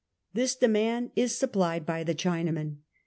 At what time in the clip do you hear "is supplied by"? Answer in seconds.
1.15-2.03